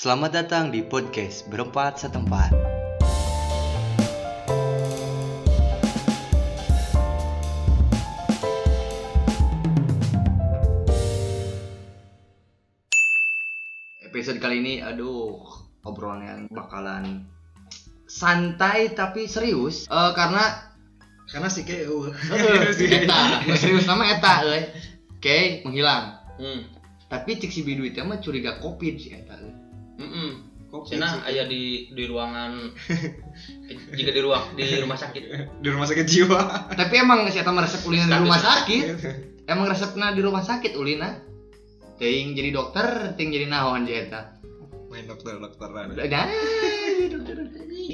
[0.00, 2.56] Selamat datang di podcast Berempat Setempat.
[14.00, 15.36] Episode kali ini, aduh,
[15.84, 17.28] obrolannya bakalan
[18.08, 20.64] santai tapi serius Eh, karena
[21.28, 22.08] karena si KU
[23.04, 24.64] eta serius nama eta euy.
[25.12, 26.24] Oke, menghilang.
[26.40, 26.72] Hmm.
[27.12, 29.36] Tapi cik si bidu itu mah curiga covid sih eta.
[29.36, 29.69] euy.
[30.00, 31.34] Mm Kopi Cina sih.
[31.34, 32.70] aya di di ruangan
[33.98, 35.22] jika di ruang di rumah sakit.
[35.58, 36.40] di rumah sakit jiwa
[36.78, 38.84] Tapi emang si eta mah resep ulina di rumah sakit.
[39.50, 41.18] Emang resepna di rumah sakit ulina.
[41.98, 44.38] Ting jadi dokter, ting jadi naon si eta.
[44.90, 46.26] main dokter dokteran Nah,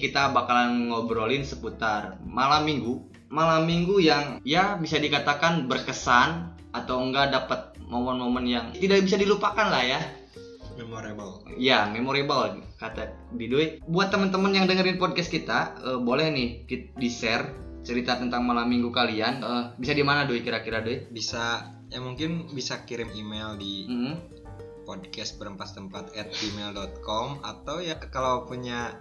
[0.01, 3.09] kita bakalan ngobrolin seputar malam minggu.
[3.33, 9.73] Malam minggu yang ya bisa dikatakan berkesan atau enggak dapat momen-momen yang tidak bisa dilupakan
[9.73, 10.01] lah ya.
[10.77, 13.81] Memorable Ya, memorable kata Bidoy.
[13.83, 17.49] Buat teman-teman yang dengerin podcast kita, eh, boleh nih kit- di-share
[17.81, 19.41] cerita tentang malam minggu kalian.
[19.41, 21.09] Eh, bisa di mana Doi kira-kira Doi?
[21.09, 24.15] bisa ya mungkin bisa kirim email di Mm-hmm.
[24.83, 28.95] podcast berempat tempat at gmail.com atau ya kalau punya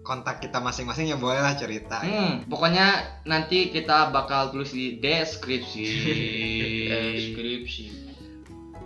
[0.00, 5.84] kontak kita masing-masing ya bolehlah cerita Hmm, pokoknya nanti kita bakal tulis di deskripsi.
[6.90, 7.84] Deskripsi.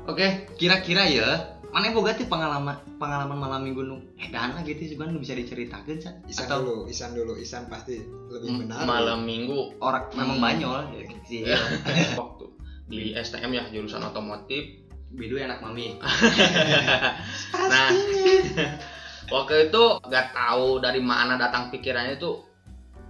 [0.04, 4.78] Oke, kira-kira ya, mana yang boga teh pengalaman pengalaman malam minggu nu edan lah gitu
[4.78, 6.14] sih nu bisa diceritakan San?
[6.30, 7.98] Isan atau dulu Isan dulu Isan pasti
[8.30, 10.46] lebih Hmm, benar Malam minggu orang memang Hmm.
[10.46, 11.42] banyol ya sih.
[12.22, 12.44] waktu
[12.86, 14.86] di STM ya jurusan otomotif.
[15.10, 15.98] Bidu enak mami.
[17.70, 17.90] Nah,
[19.30, 22.38] waktu itu nggak tahu dari mana datang pikirannya itu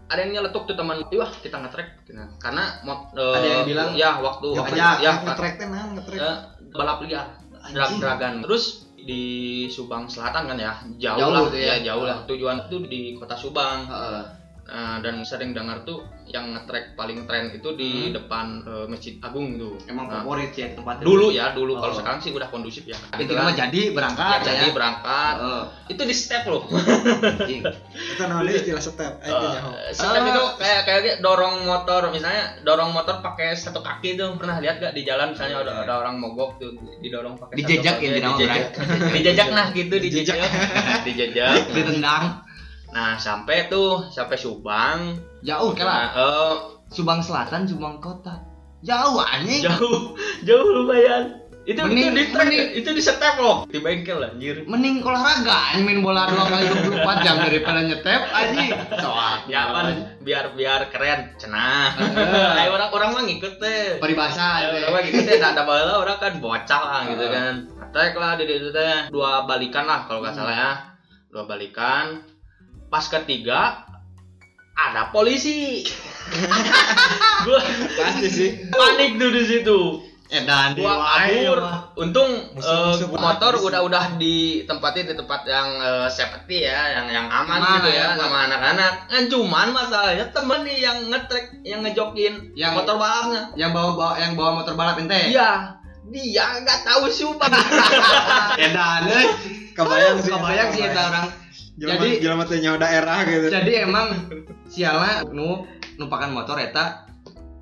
[0.04, 2.04] ada yang nyeletuk tuh teman, wah kita ngetrek,
[2.36, 6.18] karena eh, Ada yang bilang, ya waktu ya, waktu ya, ya ngetrek teh nah ngetrek
[6.20, 6.36] eh,
[6.76, 7.26] balap liar,
[7.72, 8.34] drag dragan.
[8.44, 9.24] Terus di
[9.68, 11.76] Subang Selatan kan ya, jauh, Jauh lah tuh ya.
[11.80, 12.16] ya, jauh lah.
[12.24, 13.88] Tujuan itu di kota Subang.
[13.88, 14.43] Heeh.
[14.64, 18.16] Nah, dan sering dengar tuh yang ngetrek paling tren itu di Hmm.
[18.16, 19.76] depan eh, Masjid Agung tuh.
[19.84, 21.04] Emang Nah, favorit sih ya tempatnya.
[21.04, 21.76] dulu ya, dulu.
[21.76, 21.98] Kalau Oh.
[22.00, 22.96] sekarang sih udah kondusif ya.
[23.14, 23.60] itu Gitu mah kan.
[23.62, 24.46] jadi Ya, berangkat ya.
[24.50, 25.34] jadi berangkat.
[25.36, 25.62] Heeh.
[25.86, 26.64] Itu di step loh.
[28.14, 29.46] Itu namanya istilah step eh, itu.
[29.52, 30.24] Eh, step Ah.
[30.24, 34.78] itu kayak kayak gitu, dorong motor misalnya dorong motor pakai satu kaki tuh pernah lihat
[34.78, 35.82] gak di jalan misalnya ada, Iya.
[35.84, 38.62] ada orang mogok tuh didorong pakai Dijejak satu kaki, intinya mah, dijejak
[39.12, 40.36] dijejak nah gitu dijejak
[41.04, 42.24] dijejak ditendang
[42.94, 45.18] nah sampai tuh sampai Subang.
[45.42, 46.54] Jauh kan nah, eh,
[46.88, 48.38] Subang Selatan Subang Kota.
[48.80, 49.66] Jauh anjing.
[49.66, 51.42] Jauh jauh lumayan.
[51.64, 54.68] Itu Mending- itu di mending- itu di step loh di bengkel anjir.
[54.68, 58.70] Mending olahraga main bola dua kali 24 jam daripada nyetep anjing.
[59.00, 59.48] Soal.
[59.48, 59.86] Ya kan
[60.20, 61.96] biar biar keren cenah.
[61.96, 62.60] Eh.
[62.60, 63.96] Ayo orang orang mah ngikut teh.
[63.96, 64.86] Peribahasa ya.
[64.86, 67.54] Orang gitu teh ada bala orang kan bocah lah gitu kan.
[67.80, 69.08] Attack lah di situ teh.
[69.08, 70.44] Dua balikan lah kalau nggak Hmm.
[70.44, 70.72] salah ya.
[71.32, 72.20] Dua balikan.
[72.94, 73.82] Pas ketiga
[74.72, 75.82] ada polisi.
[77.42, 77.58] gua
[77.98, 79.78] pasti sih panik tuh di situ.
[80.30, 81.58] edan di Gua kabur.
[81.96, 83.66] Untung Musuh-musuh eh, motor polisi.
[83.66, 88.14] udah udah ditempatin di tempat yang eh, safety ya, yang yang aman Aman gitu ya,
[88.14, 88.92] ya sama anak-anak.
[89.10, 93.42] Kan cuman masalahnya temen nih yang ngetrek, yang ngejokin Yang- motor balapnya.
[93.54, 97.50] yang bawa bawa yang bawa motor balap ente Iya, dia nggak tahu Subang.
[98.54, 99.26] edan euy.
[99.74, 101.26] kebayang sih kebayang sih orang
[101.74, 104.06] jadi Jadi- jelema teh nyaho daerah gitu jadi emang
[104.70, 105.66] sialnya nu
[105.98, 107.06] numpakan motor eta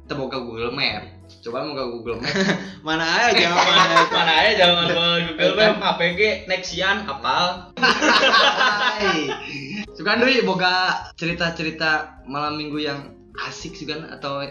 [0.05, 2.28] teboga Google Map coba mau ke Google Map
[2.87, 7.73] mana aja jawabannya itu Mana aja jangan bawa Google Map, APG, Nexian, apal.
[7.81, 9.33] Hai.
[9.97, 13.17] Sukan deui boga cerita-cerita malam minggu yang
[13.49, 14.44] asik sih kan atau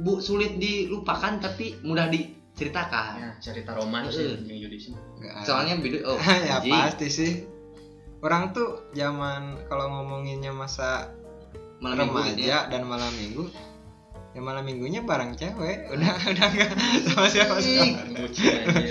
[0.00, 3.12] bu sulit dilupakan tapi mudah diceritakan.
[3.20, 4.96] Ya, cerita romantis ya, sini.
[5.22, 5.46] Nggak ada.
[5.46, 7.30] Soalnya bidu oh ya pasti sih
[8.20, 11.12] orang tuh zaman kalau ngomonginnya masa
[11.80, 12.68] malam minggu gitu ya.
[12.68, 13.44] remaja dan malam minggu
[14.30, 16.70] ya malam minggunya bareng cewek udah udah nggak
[17.10, 17.98] sama siapa siapa.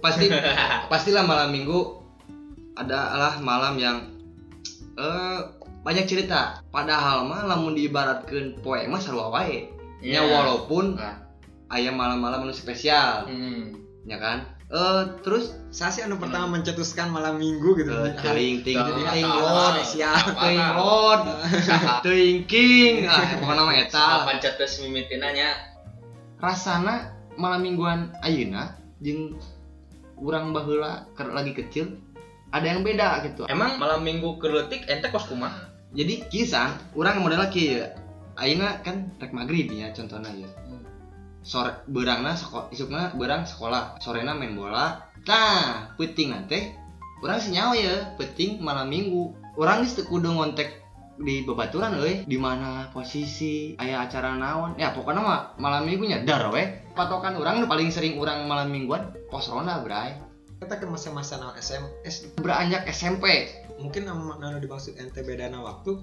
[0.00, 0.30] Pasti
[0.92, 1.98] pastilah malam minggu
[2.78, 3.98] adalah malam yang
[4.96, 5.40] eh
[5.82, 6.62] banyak cerita.
[6.70, 9.70] Padahal mah lamun diibaratkeun poe mah sarua wae.
[10.04, 10.28] Ya Iya.
[10.28, 11.26] walaupun Nah,
[11.72, 13.74] aya malam-malam anu spesial, hmm.
[14.06, 14.55] ya kan?
[14.66, 18.80] Eh terus Sasi anu pertama mencetuskan malam minggu gitu eh, ting ting
[19.12, 20.16] ting lord, spesial.
[20.40, 21.22] ting lord,
[22.02, 24.06] ting king, ah pokoknya nama eta.
[24.24, 25.52] Kapan cetus mimitinanya?
[26.40, 28.74] Rasana malam mingguan ayeuna
[29.04, 29.38] jeung
[30.16, 32.00] urang baheula keur lagi kecil
[32.50, 33.44] ada yang beda gitu.
[33.52, 35.70] Emang malam minggu kerletik ente kos kumaha?
[35.94, 37.86] Jadi kisah urang modelnya kieu.
[38.34, 40.48] Ayeuna kan rek maghrib ya contohnya ya.
[41.46, 44.02] Sore berangna sekolah isukna berang sekolah.
[44.02, 45.06] Sorena main bola.
[45.30, 46.74] Nah penting nanti
[47.22, 49.30] orang senyawa ya penting malam minggu.
[49.54, 50.84] Orang teu kudu ngontek
[51.16, 54.74] di bebaturan euy di mana posisi aya acara naon.
[54.76, 56.82] Ya pokoknya mah malam minggunya dar we.
[56.98, 60.18] Patokan orang paling sering orang malam mingguan pos ronda bray.
[60.60, 66.00] Kita ke masa-masa naon SMS beranjak SMP mungkin nama nano dimaksud ente beda waktu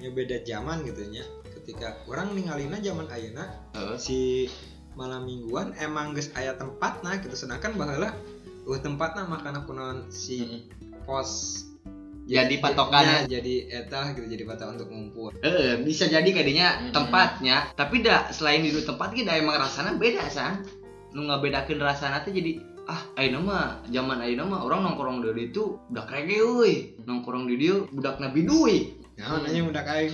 [0.00, 1.24] ya beda zaman gitu nya
[1.66, 3.98] ketika orang ningalina zaman ayeuna Heeh.
[3.98, 4.18] si
[4.94, 8.14] malam mingguan emang geus aya tempat nah gitu sedangkan baheula
[8.70, 10.70] uh tempatna makana kunaon si
[11.02, 11.62] pos
[12.26, 16.94] jadi patokannya Ya, jadi eta gitu jadi patokan untuk ngumpul Eh, bisa jadi kadinya Mm-mm.
[16.94, 20.66] tempatnya, tapi dah selain itu tempat kita emang rasanya beda san.
[21.14, 22.58] Nu ngabedakeun rasana teh jadi
[22.90, 23.64] ah ayeuna mah
[23.94, 26.74] zaman ayeuna mah orang nongkrong di dieu itu budak reggae euy.
[27.06, 28.84] Nongkrong di dieu budak nabi duit.
[29.16, 30.12] nah nanya udah kain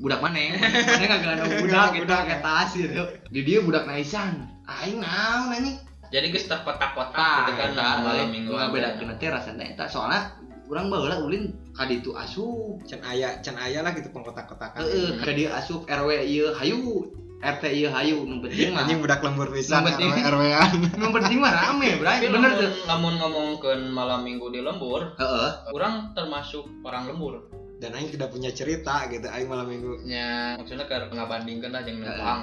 [0.00, 0.40] Budak mana?
[0.56, 3.02] Mana enggak ada budak kita eta gitu.
[3.28, 4.48] Di dieu budak naisan.
[4.64, 5.76] Aing naon anjing?
[6.10, 10.34] jadi geus terkotak-kotak Tah, gitu kan eta malam minggu Nu ngabedakeun teh rasana eta soalnya
[10.66, 12.82] urang baheula ulin ka ditu asup.
[12.82, 17.14] can aya can aya lah gitu pengkotak-kotakan Heeh, ka dieu asup RW ieu hayu.
[17.40, 18.84] RT ieu hayu nu penting mah.
[18.84, 22.18] anjing budak lembur pisan RW an Yang penting mah rame, bray.
[22.20, 22.70] tapi Bener tuh.
[22.84, 25.50] lamun ngomongkeun malam minggu di lembur Heeh.
[25.70, 27.46] orang termasuk orang lembur
[27.80, 31.98] dan aing tidak punya cerita gitu aing malam minggu nya maksudnya ke ngabandingkeun lah jeung
[31.98, 32.12] Heeh.
[32.12, 32.40] numpang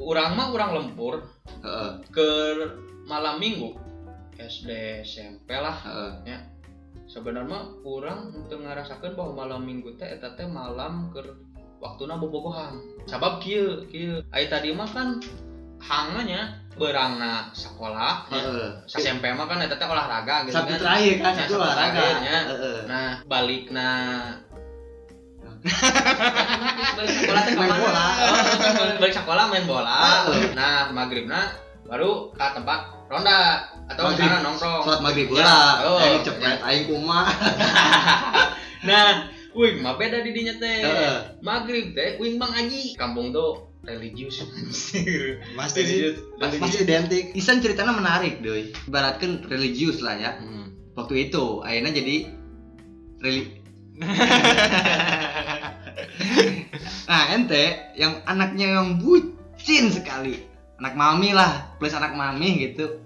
[0.00, 1.20] urang mah urang lembur
[1.60, 1.90] Heeh.
[2.08, 2.28] ke
[3.04, 3.76] malam minggu
[4.40, 5.76] SD SMP lah
[6.24, 6.40] Heeh.
[7.04, 11.20] sebenarnya orang untuk ngerasakan bahwa malam minggu teh eta teh malam ke
[11.76, 15.20] waktuna bobogohan sabab kieu kieu ai tadi mah kan
[15.80, 18.40] hanganya berangna sekolah ya.
[18.84, 21.92] Sa SMP mah kan eta teh olahraga gitu Satu kan terakhir kan, Ya, satu olahraga.
[21.98, 22.36] terakhirnya.
[22.48, 22.78] Heeh.
[22.88, 23.88] nah balik na
[26.96, 28.04] balik sekolah teh Main bola.
[28.20, 28.36] Oh,
[28.96, 30.56] balik sekolah main bola Heeh.
[30.56, 31.52] nah maghribna
[31.84, 32.80] baru ke tempat
[33.10, 34.22] ronda atau Maghrib.
[34.22, 35.72] misalnya nongkrong Sholat maghrib lah.
[35.84, 37.26] oh, Aing cepet, aing kumaha.
[38.80, 40.78] nah wing mah beda di dinya teh
[41.40, 44.46] maghrib teh wing bang aji kampung tuh religius
[45.58, 48.70] masih religius masih identik Isan ceritanya menarik, doi.
[48.86, 50.36] Ibaratkan religius lah ya.
[50.36, 50.94] hmm.
[50.94, 52.16] Waktu itu, akhirnya jadi
[53.18, 53.59] reli
[57.10, 60.46] Nah, ente yang anaknya yang bucin sekali.
[60.78, 63.02] Anak mami lah, plus anak mami gitu.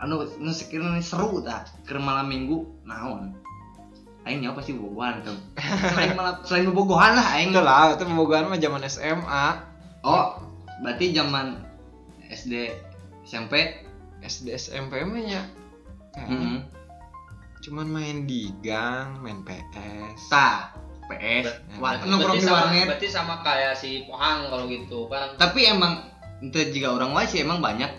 [0.00, 3.36] Anu nu sekiranya seru tak ke malam minggu naon.
[4.24, 5.36] Aing nyawa pasti bobogohan tuh.
[5.92, 7.52] Selain malam selain bobogohan lah aing.
[7.52, 9.46] itu lah itu pembogaan mah zaman SMA
[10.02, 10.40] Oh,
[10.82, 11.62] berarti zaman
[12.32, 12.72] SD
[13.28, 13.84] SMP.
[14.24, 15.42] SD SMP mah ya.
[17.66, 20.70] Cuman main di gang main PS Tah,
[21.10, 22.86] PS, Ber- berarti nongkrong di warnet.
[22.86, 25.34] berarti sama kayak si Pohang kalau gitu kan?
[25.34, 26.06] Tapi emang
[26.38, 27.90] ente jika orang wae sih emang banyak.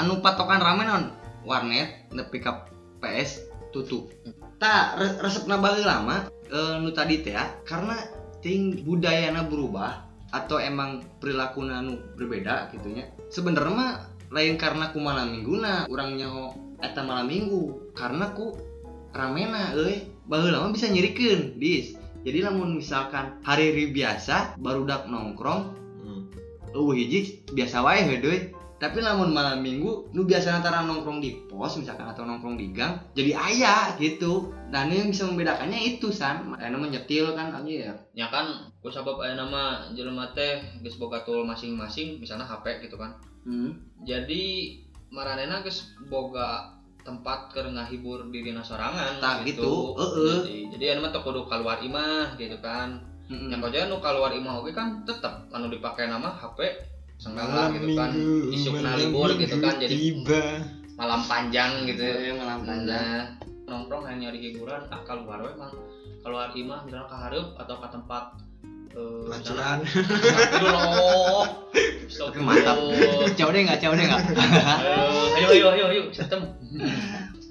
[0.00, 1.04] Anu patokan ramen non?
[1.44, 2.64] Warnet nepi ka
[3.04, 3.44] PS
[3.76, 4.08] tutup.
[4.64, 6.16] Re- resepna baheula lama
[6.48, 7.94] eh, nu tadi teh ya karena
[8.40, 13.04] ting budayana berubah atau emang perilaku nu berbeda gitunya.
[13.28, 13.92] Sebenarnya mah
[14.32, 17.92] lain karena ku malam mingguna urang nyaho eta malam minggu.
[17.92, 18.56] Karena ku
[19.18, 20.06] ramena euy.
[20.30, 21.98] Baheula mah bisa nyirikeun dis.
[22.22, 25.72] Jadi lamun misalkan hari-hari biasa barudak nongkrong
[26.04, 26.22] hmm.
[26.76, 31.74] uh hiji biasa wae heudeui tapi lamun malam minggu nu biasa antara nongkrong di pos
[31.82, 34.54] misalkan atau nongkrong di gang jadi ayah gitu.
[34.68, 36.52] Dan yang bisa membedakannya itu san.
[36.60, 41.24] Anu menyetil kan aja ya ya kan ku sabab aya nama jelema teh geus boga
[41.24, 43.18] tool masing-masing misalnya HP gitu kan.
[43.48, 43.80] Hmm.
[44.04, 44.76] jadi
[45.08, 46.77] maranena geus boga
[47.08, 49.96] tempat keur ngahibur dirina sorangan Tah, gitu.
[49.96, 50.36] Heeh.
[50.44, 53.00] jadi jadi anu mah teu kudu keluar imah gitu kan
[53.32, 53.48] Mm-mm.
[53.48, 56.60] yang aja nu keluar imah oge kan tetep anu dipakai nama HP
[57.16, 58.10] senggang malam gitu kan
[58.76, 60.42] malam libur gitu kan jadi tiba
[61.00, 63.24] malam panjang gitu Eh, malam panjang nah
[63.68, 65.72] nongkrong yang nyari hiburan ah keluar emang
[66.24, 68.24] keluar imah misalnya ke hareup atau ke tempat
[68.94, 69.78] eh, Astagfirullah.
[72.08, 72.76] Oke, mantap
[73.36, 76.48] jauh deh nggak jauh deh nggak Eh, ayo ayo ayo ayo sistem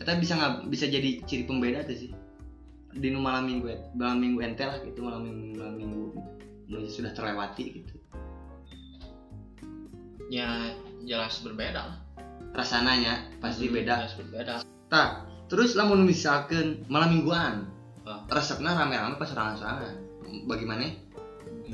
[0.01, 2.11] kita bisa nggak bisa jadi ciri pembeda tuh sih
[2.97, 6.17] di nu malam minggu malam minggu ente lah gitu malam minggu malam minggu
[6.65, 6.89] gitu.
[6.89, 7.93] sudah terlewati gitu
[10.33, 10.73] ya
[11.05, 11.97] jelas berbeda lah
[12.57, 14.53] rasananya pasti beda jelas berbeda
[14.87, 17.67] Tak, terus lamun misalkan malam mingguan,
[18.07, 18.23] Ah.
[18.31, 19.99] resepnya rame-rame pas sorangan-sorangan.
[20.47, 20.87] Bagaimana?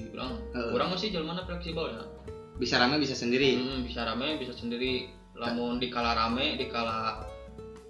[0.09, 0.31] Kurang.
[0.51, 2.03] Kurang masih jalan fleksibel ya?
[2.57, 3.57] Bisa rame bisa sendiri.
[3.57, 5.09] Hmm, bisa rame bisa sendiri.
[5.33, 7.25] Lamun dikala rame dikala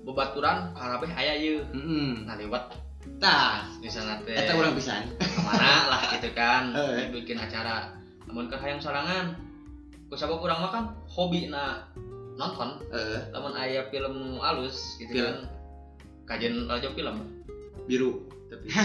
[0.04, 1.64] bebaturan kabeh aya ieu.
[1.72, 2.24] Heeh.
[2.28, 2.80] nah lewat
[3.20, 4.32] Tah, di sana teh.
[4.32, 5.04] Eta urang pisan.
[5.20, 7.12] ke mana lah gitu kan Eh.
[7.12, 7.92] bikin acara.
[8.28, 9.36] Namun kan hayang sorangan
[10.16, 11.84] sabab urang mah kan hobi na
[12.40, 12.80] nonton.
[12.96, 15.28] Eh, lamun aya film alus gitu Film.
[15.28, 15.38] kan
[16.32, 17.44] kajian raja film
[17.86, 18.12] biru
[18.50, 18.68] tapi.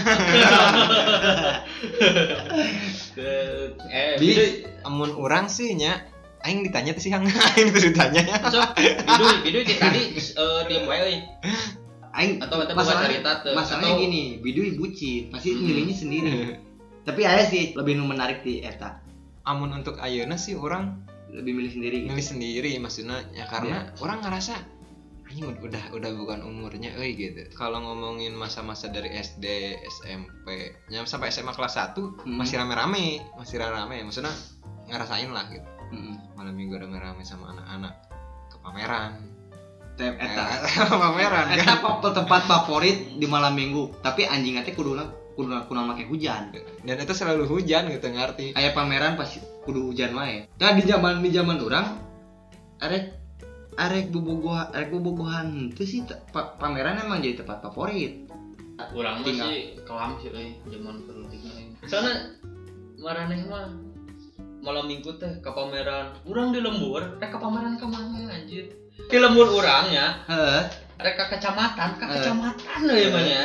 [3.19, 4.43] Eh Bi- bidu
[4.85, 6.07] amun orang sih nya.
[6.39, 8.23] Aing ditanya tuh sih hang aing tuh ditanya.
[8.23, 11.17] Ya so bidu bidu tadi eh diam wae euy.
[12.09, 15.63] aing atau eta masalahnya cerita teu masalahnya atau gini bidui bucin pasti Hmm.
[15.67, 16.31] milihnya sendiri.
[17.07, 19.03] Tapi ada sih lebih nu menarik di eta.
[19.43, 22.09] Amun untuk ayeuna sih orang lebih milih sendiri gitu.
[22.09, 24.57] milih sendiri maksudnya ya karena orang ngerasa
[25.29, 27.45] anjing udah udah bukan umurnya euy gitu.
[27.53, 29.45] Kalau ngomongin masa-masa dari SD
[29.85, 32.41] SMP nyam sampai SMA kelas 1 Hmm.
[32.41, 34.01] masih rame-rame masih rame-rame.
[34.01, 34.33] Maksudnya
[34.89, 35.69] ngerasain lah gitu.
[35.89, 36.37] Mm.
[36.37, 37.93] malam minggu rame-rame sama anak-anak
[38.49, 39.11] ke pameran.
[39.99, 40.45] Eta.
[40.63, 41.77] Eh, pameran eta kan?
[41.81, 44.01] pa- tempat favorit di malam minggu.
[44.01, 46.53] Tapi anjing teh kuduna kuduna kudu make hujan.
[46.85, 48.53] Dan itu selalu hujan gitu ngerti.
[48.53, 50.45] Aya pameran pasti kudu hujan wae.
[50.57, 51.85] Nah di zaman di zaman orang
[52.79, 53.18] arek
[53.79, 58.27] arek bobogohan arek bobogohan itu sih pa- pameran emang jadi tempat favorit.
[58.91, 59.47] Urang mah Tinggal.
[59.47, 61.41] sih kelam sih euy zaman penting
[61.83, 62.15] soalnya
[62.95, 63.71] maraneh mah
[64.59, 67.15] malam minggu teh ke pameran urang di lembur.
[67.17, 68.67] Rek ke pameran ke mana anjir?
[69.07, 70.61] Di lembur urangnya heeh.
[70.95, 72.11] Rek ke kecamatan ke Eh.
[72.13, 73.43] kecamatan euy mah nya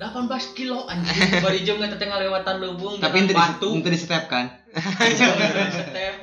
[0.00, 1.12] 18 kilo anjir
[1.44, 4.48] bari jeung eta teh ngalewatan leuweung tapi ente batu di, ente di step kan?
[4.72, 5.14] Jadi
[5.70, 6.14] step.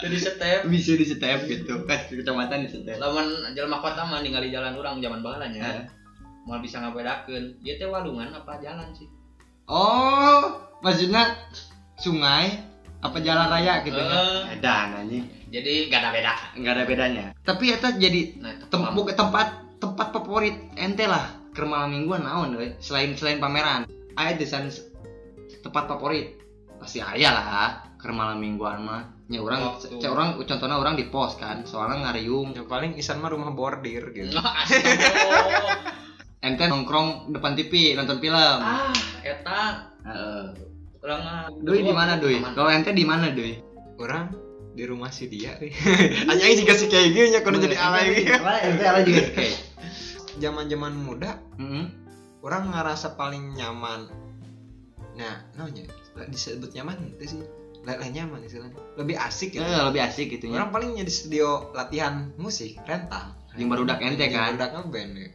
[0.00, 0.58] Jadi step.
[0.66, 1.86] Bisa di step gitu.
[1.86, 2.98] Kan di kecamatan di step.
[2.98, 5.86] Lawan jelema kota mah ningali jalan urang zaman baheula nya Eh.
[6.42, 7.62] mau bisa ngabedakeun.
[7.62, 9.06] Ieu teh walungan apa jalan sih?
[9.64, 10.50] Oh
[10.80, 11.38] maksudnya
[11.94, 12.58] sungai
[12.98, 14.10] apa jalan raya gitu ya
[14.50, 14.58] Eh.
[14.58, 15.24] edan anjing.
[15.46, 16.32] Jadi gak ada beda.
[16.56, 17.24] Nggak ada bedanya.
[17.38, 18.96] Tapi eta jadi nah itu tem- paham.
[18.96, 19.46] bukan tempat
[19.78, 23.84] tempat favorit ente lah ke malam mingguan naon we selain selain pameran
[24.16, 24.72] aya desain
[25.60, 26.40] tempat favorit?
[26.80, 29.02] Pasti aya lah ke malam mingguan mah.
[29.30, 32.56] Nya orang cek orang contohnya orang di pos kan soalnya ngariung.
[32.56, 34.34] Yang paling isan mah rumah bordir gitu.
[34.34, 36.00] Astagfirullah.
[36.46, 38.58] ente nongkrong depan TV nonton film.
[38.58, 38.90] Ah
[39.22, 39.92] eta.
[40.02, 40.44] Heeh.
[41.02, 42.38] urang mah Doi di mana Doi?
[42.42, 43.72] Kalau ente di mana Doi?
[44.02, 44.34] orang
[44.72, 45.54] di rumah si dia.
[46.28, 48.24] Hanya juga sih kayak gini ya kudu jadi alay.
[48.24, 49.22] Gitu Ente ala juga.
[49.36, 49.54] kayak.
[50.36, 51.86] zaman zaman muda Heeh.
[52.40, 54.08] orang ngerasa paling nyaman
[55.12, 55.84] nah namanya
[56.24, 57.40] disebut nyaman itu sih
[57.82, 60.56] lele nyaman istilahnya lebih asik gitu Eh, lebih asik gitu ya.
[60.56, 64.44] orang palingnya di studio latihan musik rental Yang barudak ente Yang kan?
[64.48, 65.28] barudak ngeband ya.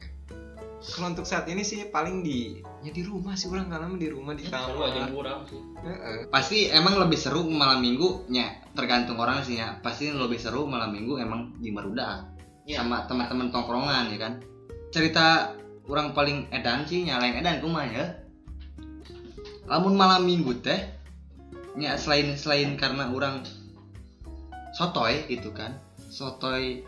[0.87, 4.31] kalau untuk saat ini sih paling di ya di rumah sih orang kalau di rumah
[4.31, 6.17] di Seru aja kamar urang sih Heeh.
[6.29, 9.77] Pasti emang lebih seru malam minggu nya tergantung orang sih ya.
[9.77, 12.29] Pasti lebih seru malam minggu emang di Maruda
[12.63, 12.81] Iya.
[12.81, 14.33] sama teman-teman tongkrongan ya kan.
[14.97, 15.53] Cerita
[15.85, 18.05] orang paling edan sih nyalain edan kumaha ya.
[19.69, 20.89] Lamun malam minggu teh
[21.77, 23.45] nya selain selain karena orang
[24.73, 25.77] sotoy gitu kan.
[26.09, 26.81] Sotoy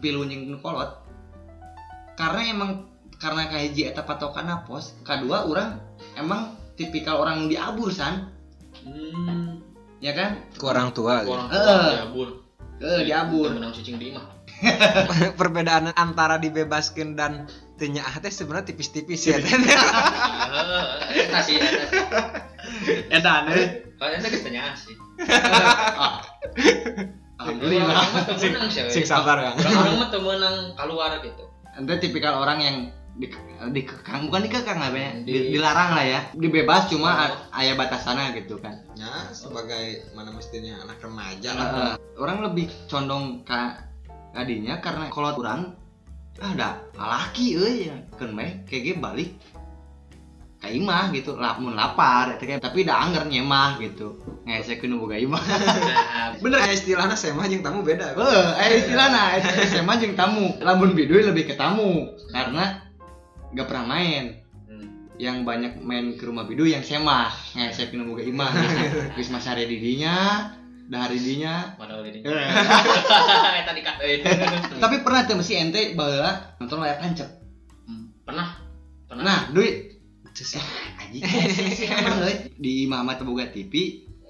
[0.00, 1.04] pilu jeung kolot.
[2.16, 2.88] Karena emang
[3.20, 5.76] karena kayak eta patokan pos, kedua orang
[6.16, 8.32] emang tipikal orang diabur san,
[8.80, 9.60] hmm
[10.00, 10.40] ya kan?
[10.56, 11.36] ke orang tua gitu.
[11.36, 11.88] kurang Eh.
[12.00, 12.39] ya bur
[12.80, 13.52] Eh diabur.
[13.52, 14.24] menang cicing di mah
[15.40, 17.48] perbedaan antara dibebaskan dan
[17.80, 19.48] tanya ah teh sebenarnya tipis-tipis ya teh.
[19.48, 21.56] Eh, eta sih
[23.08, 23.68] eta sih eh.
[23.96, 24.96] kalau eta geus tanya sih
[26.00, 26.20] Ah.
[27.40, 28.36] Alhamdulillah.
[28.92, 32.76] Sing sabar kan orang mah teu meunang keluar gitu Ente tipikal orang yang
[33.20, 33.28] di,
[33.70, 35.10] dikekang bukan dikekang apa ya?
[35.20, 36.20] Di- Di- dilarang lah ya.
[36.32, 37.22] Dibebas cuma Oh.
[37.28, 38.80] a- aya batasannya gitu kan.
[38.96, 43.60] ya sebagai mana mestinya anak remaja lah Eh, orang lebih condong ke
[44.32, 45.72] adinya karena kalau orang
[46.38, 49.36] ah dah laki euy kan meh kayak balik
[50.56, 52.60] ka imah gitu lamun lapar ge.
[52.60, 57.80] tapi da anger nyemah gitu ngesekeun boga imah nah bener Eh, istilahnya sama jeung tamu
[57.80, 60.52] beda Eh, eh istilahna SMA jeung tamu.
[60.60, 62.89] Lamun biduy lebih ke tamu karena
[63.54, 64.24] gak pernah main.
[64.68, 65.18] hmm.
[65.20, 68.50] Yang banyak main ke rumah biduy yang SMA, ngesek nu boga imah.
[69.14, 70.48] Geus masare di dinya,
[70.90, 71.78] dahar di dinya.
[71.78, 72.18] modal Eh.
[73.62, 74.18] eta dikat euy
[74.82, 77.28] Tapi pernah tuh mesti ente baheula nonton layar tancep.
[77.86, 78.58] Hmm, pernah
[79.06, 79.90] pernah Nah, duit
[82.26, 82.36] euy.
[82.58, 83.72] Di teu boga TV,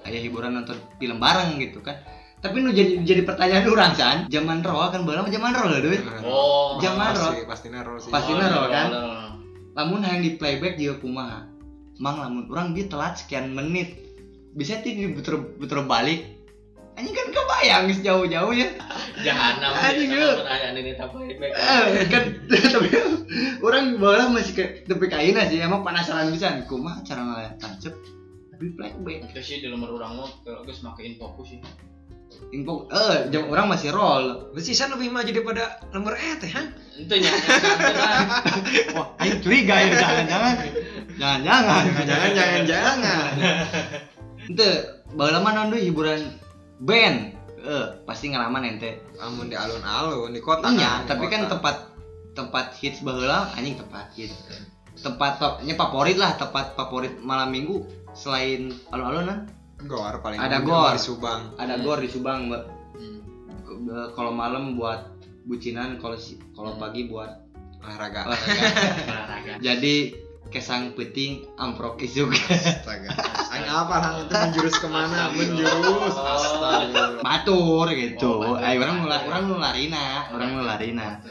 [0.04, 1.96] aya hiburan nonton film bareng gitu kan.
[2.40, 6.00] Tapi nu jadi jadi pertanyaan orang san, zaman roll kan mah zaman roll duit.
[6.24, 6.80] oh.
[6.80, 7.32] Zaman roll.
[7.36, 8.08] pasti pasti naro sih.
[8.08, 8.88] Pasti Oh, naro, kan?
[8.88, 9.14] naro.
[9.70, 11.46] lamun hayang di playback juga kumaha
[12.00, 13.92] mang lamun orang dia telat sekian menit.
[14.56, 16.26] Bisa ti diputer puter balik.
[16.98, 18.66] Anjing kan kebayang geus jauh-jauh ya.
[19.26, 22.24] Jahanam Anjing, pertanyaan ini Eh, kan
[22.74, 22.88] tapi
[23.60, 26.56] orang bawa masih ke tepi kaina sih emang penasaran bisa.
[26.64, 27.94] Kumaha cara ngeliat tancep
[28.50, 29.28] tapi playback.
[29.28, 31.60] Itu sih di lembar orang mah kalau geus make info sih
[32.50, 34.50] info eh jam orang masih roll.
[34.50, 36.64] Besisan lebih maju daripada nomor E teh, ha?
[36.96, 37.30] Itu nya
[38.96, 40.54] wah ayo curiga ya jangan jangan
[41.20, 43.32] jangan jangan Jangan jangan jangan.
[44.50, 44.68] ente
[45.14, 46.20] baheula mah naon deui hiburan
[46.82, 47.36] band?
[47.60, 48.98] Eh pasti ngalaman ente.
[49.20, 51.92] Amun di alun-alun di kota iya kan, tapi kan tempat
[52.32, 54.34] tempat hits baheula anjing tempat hits.
[55.00, 59.40] Tempat fa- nya favorit lah tempat favorit malam minggu selain alun-alun kan
[59.82, 60.92] gor paling Ada gor.
[60.92, 61.40] di Subang.
[61.54, 61.82] ada Hmm.
[61.82, 63.20] gor di Subang mbak Hmm.
[63.62, 66.82] Ke- kalau malam buat bucinan kalau si- kalau Hmm.
[66.82, 67.30] pagi buat
[67.78, 68.26] Olahraga.
[68.26, 68.60] olahraga
[69.08, 69.52] olahraga.
[69.58, 69.94] jadi
[70.46, 73.06] kesang peting amprok isuk Astaga.
[73.48, 75.30] Aing apa hang itu menjurus ke mana?
[75.30, 76.10] Menjurus.
[76.12, 77.04] Astaga.
[77.20, 81.22] batur gitu Oh, ayo orang mulai orang nu larina orang nu larina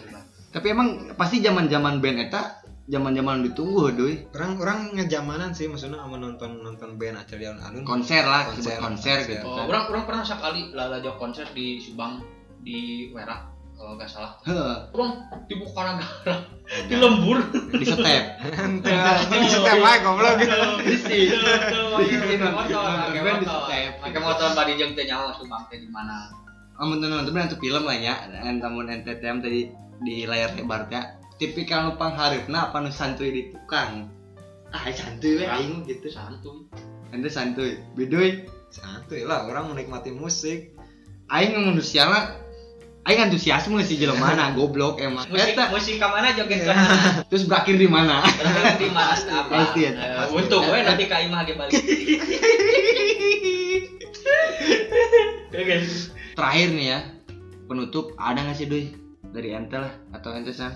[0.49, 2.58] tapi emang pasti zaman zaman band eta
[2.89, 7.45] zaman zaman ditunggu doi Orang orang ngejamanan sih maksudnya amun nonton nonton band acara di
[7.45, 7.85] alun-alun.
[7.85, 9.29] konser lah Konser, konser, konser.
[9.29, 9.45] gitu.
[9.45, 12.25] Oh, kan orang orang pernah sekali lalajo konser di Subang
[12.65, 13.45] di Wera
[13.79, 14.35] kalau nggak salah.
[14.43, 16.35] Heeh, Orang di Bukanagara,
[16.91, 17.39] di lembur.
[17.71, 18.23] di step.
[18.59, 20.35] Anjing setem wae goblok.
[20.35, 20.51] Pakai
[23.23, 23.71] band di motor.
[23.71, 23.91] step.
[24.03, 26.27] Pakai motor badi jeung teh nyawa Subang teh di mana.
[26.79, 28.15] amun nonton nonton film lah ya.
[28.27, 29.71] Dan tamun NTTM tadi
[30.03, 30.99] di layar lebar teh
[31.39, 34.11] tipikal nu pangharepna apa nu santuy di tukang
[34.75, 36.67] ah santuy we aing gitu Santuy.
[37.15, 40.69] ente santuy bedoy Santuy lah orang menikmati musik.
[41.31, 42.37] aing manusiana
[43.07, 47.25] aing antusiasme sih jelema na goblok emang Musik eta musik ka mana joget mana?
[47.25, 48.21] terus berakhir di mana
[48.77, 49.49] di mana apa?
[49.65, 49.91] Pasti ya.
[49.95, 51.73] Eh, Untung we nanti ka imah ge balik.
[56.37, 56.99] Terakhir nih ya
[57.65, 58.85] penutup ada nggak sih doi
[59.33, 60.73] dari ente lah atau ente san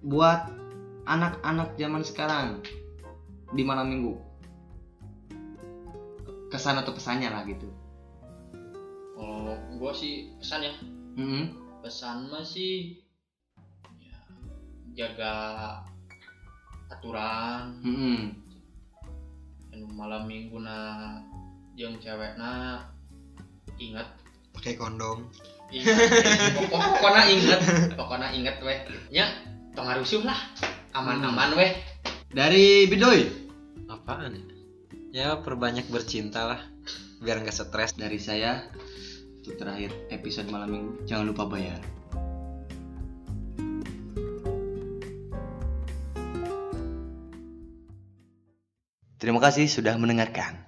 [0.00, 0.50] buat
[1.04, 2.60] anak-anak zaman sekarang
[3.50, 4.14] di malam minggu
[6.48, 7.68] kesan atau pesannya lah gitu
[9.18, 10.74] Kalau gua sih pesan ya,
[11.18, 11.44] Mm-mm.
[11.82, 13.02] pesan mah sih
[13.98, 14.18] ya,
[14.94, 15.34] jaga
[16.88, 18.20] aturan Mm-mm.
[19.72, 20.78] dan malam minggu na
[21.74, 22.84] jeung cewekna
[23.76, 24.08] ingat
[24.54, 25.28] Pakai kondom.
[25.68, 26.00] ingat
[26.72, 27.60] pokoknya inget
[27.92, 28.78] pokoknya inget weh
[29.12, 29.28] nya
[29.78, 30.34] tong harusuh lah.
[30.90, 31.70] Aman-aman weh.
[32.34, 33.30] Dari bidoy.
[33.86, 34.42] Apaan ya?
[35.14, 36.60] Ya perbanyak bercinta lah.
[37.22, 37.94] Biar nggak stres.
[37.94, 38.66] dari saya
[39.38, 41.06] itu terakhir episode malam minggu.
[41.06, 41.78] Jangan lupa bayar.
[49.22, 50.58] Terima kasih sudah mendengarkan.